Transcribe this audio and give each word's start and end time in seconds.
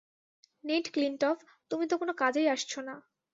Neat 0.63 0.85
ক্লিনটফ, 0.93 1.37
তুমি 1.71 1.85
তো 1.87 1.95
কোন 1.97 2.09
কাজেই 2.13 2.47
আসছো 2.47 2.79
না। 2.81 2.95